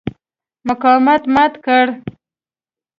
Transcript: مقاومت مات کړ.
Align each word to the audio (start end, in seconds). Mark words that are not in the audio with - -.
مقاومت 0.67 1.21
مات 1.35 1.53
کړ. 1.65 1.85